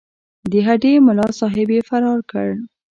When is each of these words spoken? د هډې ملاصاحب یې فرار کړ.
د 0.51 0.53
هډې 0.67 0.93
ملاصاحب 1.07 1.69
یې 1.75 1.81
فرار 1.89 2.19
کړ. 2.31 2.47